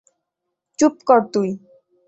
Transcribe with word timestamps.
চুপ 0.79 0.95
কর 1.07 1.21
তুই! 1.33 1.49